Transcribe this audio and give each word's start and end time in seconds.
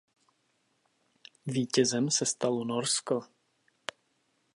Vítězem 1.45 2.11
se 2.11 2.25
stalo 2.25 2.63
Norsko. 2.65 3.21